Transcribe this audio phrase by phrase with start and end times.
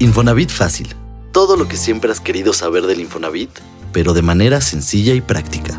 [0.00, 0.88] Infonavit Fácil.
[1.30, 3.50] Todo lo que siempre has querido saber del Infonavit,
[3.92, 5.78] pero de manera sencilla y práctica.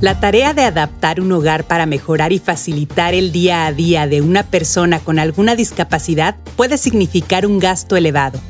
[0.00, 4.22] La tarea de adaptar un hogar para mejorar y facilitar el día a día de
[4.22, 8.40] una persona con alguna discapacidad puede significar un gasto elevado.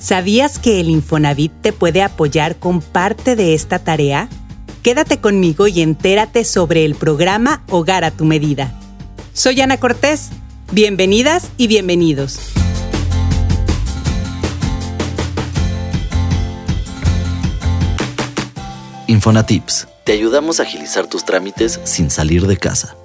[0.00, 4.28] ¿Sabías que el Infonavit te puede apoyar con parte de esta tarea?
[4.82, 8.76] Quédate conmigo y entérate sobre el programa Hogar a tu medida.
[9.36, 10.30] Soy Ana Cortés.
[10.72, 12.38] Bienvenidas y bienvenidos.
[19.06, 19.88] Infonatips.
[20.04, 22.96] Te ayudamos a agilizar tus trámites sin salir de casa.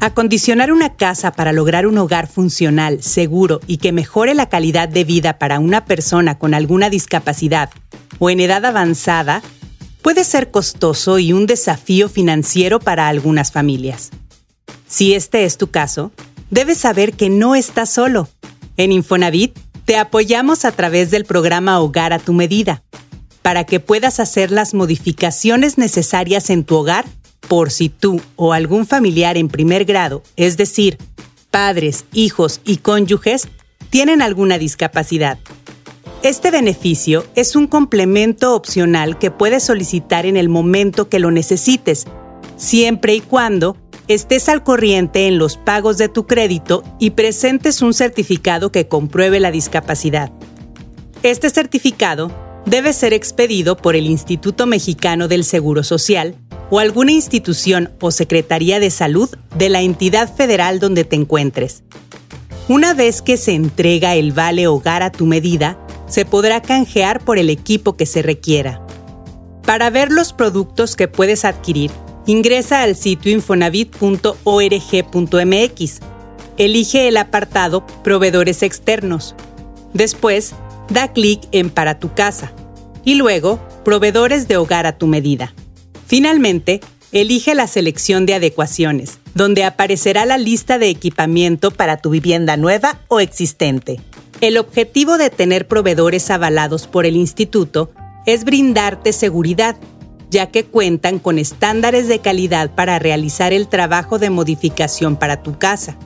[0.00, 5.04] Acondicionar una casa para lograr un hogar funcional, seguro y que mejore la calidad de
[5.04, 7.70] vida para una persona con alguna discapacidad
[8.18, 9.40] o en edad avanzada
[10.02, 14.10] puede ser costoso y un desafío financiero para algunas familias.
[14.88, 16.12] Si este es tu caso,
[16.50, 18.28] debes saber que no estás solo.
[18.76, 22.82] En Infonavit te apoyamos a través del programa Hogar a tu medida,
[23.42, 27.06] para que puedas hacer las modificaciones necesarias en tu hogar
[27.48, 30.98] por si tú o algún familiar en primer grado, es decir,
[31.50, 33.48] padres, hijos y cónyuges,
[33.90, 35.38] tienen alguna discapacidad.
[36.22, 42.04] Este beneficio es un complemento opcional que puedes solicitar en el momento que lo necesites,
[42.58, 47.94] siempre y cuando estés al corriente en los pagos de tu crédito y presentes un
[47.94, 50.30] certificado que compruebe la discapacidad.
[51.22, 52.30] Este certificado
[52.66, 56.34] debe ser expedido por el Instituto Mexicano del Seguro Social
[56.68, 61.82] o alguna institución o Secretaría de Salud de la entidad federal donde te encuentres.
[62.68, 65.78] Una vez que se entrega el vale hogar a tu medida,
[66.10, 68.84] se podrá canjear por el equipo que se requiera.
[69.64, 71.90] Para ver los productos que puedes adquirir,
[72.26, 76.00] ingresa al sitio infonavit.org.mx.
[76.58, 79.34] Elige el apartado Proveedores externos.
[79.94, 80.52] Después,
[80.90, 82.52] da clic en Para tu casa
[83.04, 85.54] y luego Proveedores de hogar a tu medida.
[86.06, 86.80] Finalmente,
[87.12, 93.00] elige la selección de adecuaciones, donde aparecerá la lista de equipamiento para tu vivienda nueva
[93.08, 94.00] o existente.
[94.40, 97.90] El objetivo de tener proveedores avalados por el instituto
[98.24, 99.76] es brindarte seguridad,
[100.30, 105.58] ya que cuentan con estándares de calidad para realizar el trabajo de modificación para tu
[105.58, 105.98] casa.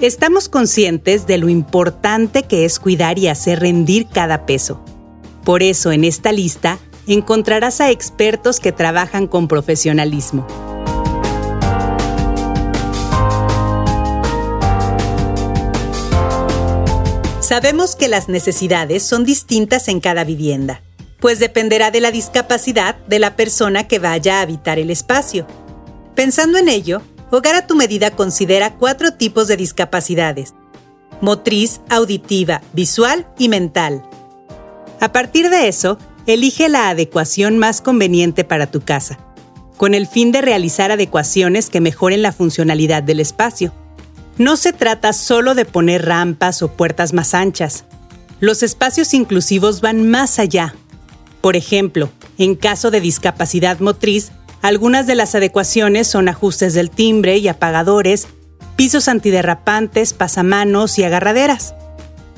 [0.00, 4.80] Estamos conscientes de lo importante que es cuidar y hacer rendir cada peso.
[5.44, 6.78] Por eso en esta lista
[7.08, 10.46] encontrarás a expertos que trabajan con profesionalismo.
[17.52, 20.80] Sabemos que las necesidades son distintas en cada vivienda,
[21.20, 25.46] pues dependerá de la discapacidad de la persona que vaya a habitar el espacio.
[26.14, 30.54] Pensando en ello, Hogar a tu medida considera cuatro tipos de discapacidades.
[31.20, 34.02] Motriz, auditiva, visual y mental.
[35.02, 39.18] A partir de eso, elige la adecuación más conveniente para tu casa,
[39.76, 43.74] con el fin de realizar adecuaciones que mejoren la funcionalidad del espacio.
[44.38, 47.84] No se trata solo de poner rampas o puertas más anchas.
[48.40, 50.74] Los espacios inclusivos van más allá.
[51.40, 54.32] Por ejemplo, en caso de discapacidad motriz,
[54.62, 58.28] algunas de las adecuaciones son ajustes del timbre y apagadores,
[58.76, 61.74] pisos antiderrapantes, pasamanos y agarraderas.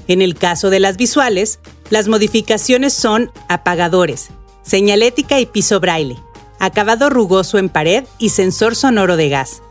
[0.09, 4.28] En el caso de las visuales, las modificaciones son apagadores,
[4.62, 6.19] señalética y piso braille,
[6.59, 9.62] acabado rugoso en pared y sensor sonoro de gas.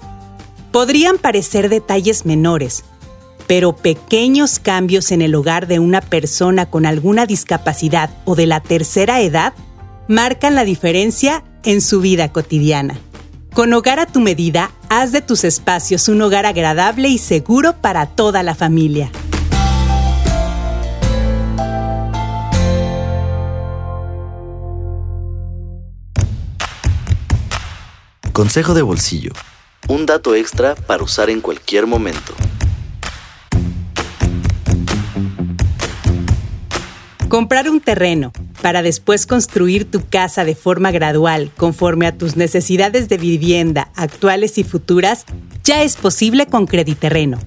[0.74, 2.84] Podrían parecer detalles menores,
[3.46, 8.60] pero pequeños cambios en el hogar de una persona con alguna discapacidad o de la
[8.60, 9.54] tercera edad
[10.08, 12.98] marcan la diferencia en su vida cotidiana.
[13.54, 18.08] Con Hogar a tu medida, haz de tus espacios un hogar agradable y seguro para
[18.08, 19.12] toda la familia.
[28.32, 29.34] Consejo de bolsillo
[29.88, 32.34] un dato extra para usar en cualquier momento.
[37.30, 38.32] Comprar un terreno
[38.62, 44.58] para después construir tu casa de forma gradual conforme a tus necesidades de vivienda actuales
[44.58, 45.26] y futuras
[45.64, 47.40] ya es posible con Crediterreno.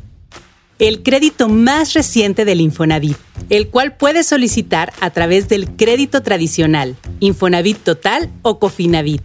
[0.79, 3.17] El crédito más reciente del Infonavit,
[3.49, 9.23] el cual puedes solicitar a través del crédito tradicional, Infonavit Total o Cofinavit.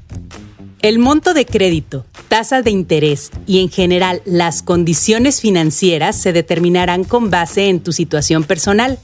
[0.81, 7.03] El monto de crédito, tasas de interés y en general las condiciones financieras se determinarán
[7.03, 8.97] con base en tu situación personal.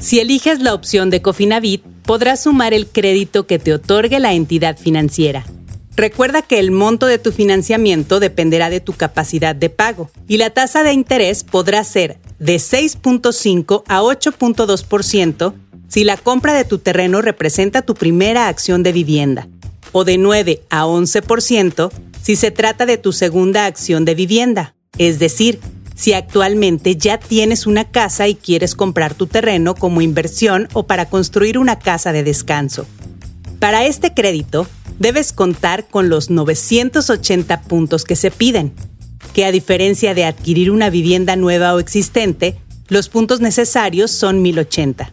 [0.00, 4.76] Si eliges la opción de Cofinavit, podrás sumar el crédito que te otorgue la entidad
[4.76, 5.46] financiera.
[5.94, 10.50] Recuerda que el monto de tu financiamiento dependerá de tu capacidad de pago y la
[10.50, 15.54] tasa de interés podrá ser de 6.5 a 8.2%
[15.88, 19.48] si la compra de tu terreno representa tu primera acción de vivienda,
[19.92, 21.90] o de 9 a 11%
[22.22, 25.60] si se trata de tu segunda acción de vivienda, es decir,
[25.94, 31.06] si actualmente ya tienes una casa y quieres comprar tu terreno como inversión o para
[31.06, 32.86] construir una casa de descanso.
[33.58, 34.66] Para este crédito,
[34.98, 38.72] debes contar con los 980 puntos que se piden,
[39.32, 42.56] que a diferencia de adquirir una vivienda nueva o existente,
[42.88, 45.12] los puntos necesarios son 1080.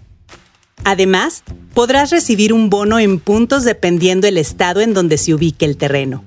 [0.84, 1.44] Además,
[1.76, 6.24] podrás recibir un bono en puntos dependiendo el estado en donde se ubique el terreno.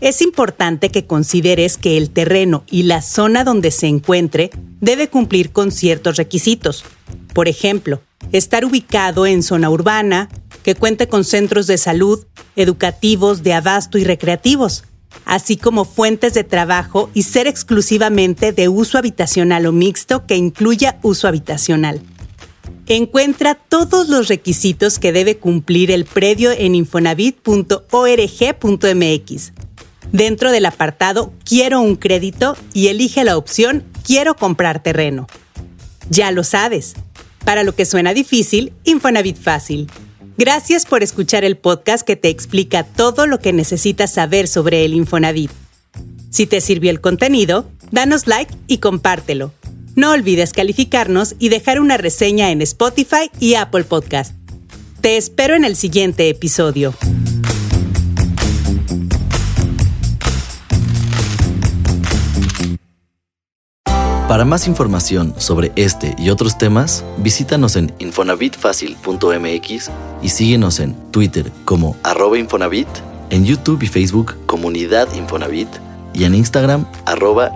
[0.00, 4.50] Es importante que consideres que el terreno y la zona donde se encuentre
[4.80, 6.84] debe cumplir con ciertos requisitos.
[7.32, 8.02] Por ejemplo,
[8.32, 10.28] estar ubicado en zona urbana,
[10.64, 14.82] que cuente con centros de salud, educativos, de abasto y recreativos,
[15.24, 20.98] así como fuentes de trabajo y ser exclusivamente de uso habitacional o mixto que incluya
[21.02, 22.00] uso habitacional.
[22.86, 29.52] Encuentra todos los requisitos que debe cumplir el predio en infonavit.org.mx.
[30.12, 35.26] Dentro del apartado Quiero un crédito y elige la opción Quiero comprar terreno.
[36.10, 36.94] Ya lo sabes.
[37.44, 39.88] Para lo que suena difícil, Infonavit fácil.
[40.36, 44.94] Gracias por escuchar el podcast que te explica todo lo que necesitas saber sobre el
[44.94, 45.50] Infonavit.
[46.30, 49.52] Si te sirvió el contenido, danos like y compártelo.
[49.94, 54.34] No olvides calificarnos y dejar una reseña en Spotify y Apple Podcast.
[55.02, 56.94] Te espero en el siguiente episodio.
[64.28, 69.90] Para más información sobre este y otros temas, visítanos en infonavitfacil.mx
[70.22, 72.88] y síguenos en Twitter como arroba Infonavit,
[73.28, 75.68] en YouTube y Facebook Comunidad Infonavit
[76.14, 77.50] y en Instagram arroba.